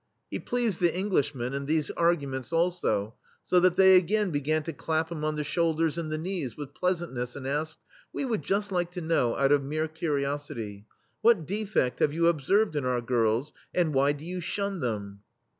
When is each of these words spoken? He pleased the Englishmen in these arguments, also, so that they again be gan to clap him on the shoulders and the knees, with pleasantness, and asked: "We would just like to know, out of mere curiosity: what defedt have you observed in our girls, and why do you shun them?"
He 0.31 0.39
pleased 0.39 0.79
the 0.81 0.97
Englishmen 0.97 1.53
in 1.53 1.67
these 1.67 1.91
arguments, 1.91 2.51
also, 2.51 3.13
so 3.45 3.59
that 3.59 3.75
they 3.75 3.95
again 3.95 4.31
be 4.31 4.41
gan 4.41 4.63
to 4.63 4.73
clap 4.73 5.11
him 5.11 5.23
on 5.23 5.35
the 5.35 5.43
shoulders 5.43 5.95
and 5.95 6.11
the 6.11 6.17
knees, 6.17 6.57
with 6.57 6.73
pleasantness, 6.73 7.35
and 7.35 7.45
asked: 7.45 7.77
"We 8.11 8.25
would 8.25 8.41
just 8.41 8.71
like 8.71 8.89
to 8.93 9.01
know, 9.01 9.37
out 9.37 9.51
of 9.51 9.63
mere 9.63 9.87
curiosity: 9.87 10.87
what 11.21 11.45
defedt 11.45 11.99
have 11.99 12.13
you 12.13 12.25
observed 12.29 12.75
in 12.75 12.83
our 12.83 13.01
girls, 13.01 13.53
and 13.75 13.93
why 13.93 14.13
do 14.13 14.25
you 14.25 14.41
shun 14.41 14.79
them?" 14.79 15.19